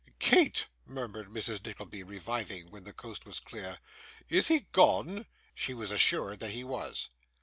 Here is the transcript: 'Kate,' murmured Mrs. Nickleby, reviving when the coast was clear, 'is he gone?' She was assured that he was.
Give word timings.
'Kate,' 0.17 0.65
murmured 0.87 1.27
Mrs. 1.29 1.63
Nickleby, 1.63 2.01
reviving 2.01 2.71
when 2.71 2.85
the 2.85 2.91
coast 2.91 3.23
was 3.23 3.39
clear, 3.39 3.77
'is 4.29 4.47
he 4.47 4.61
gone?' 4.71 5.27
She 5.53 5.75
was 5.75 5.91
assured 5.91 6.39
that 6.39 6.49
he 6.53 6.63
was. 6.63 7.09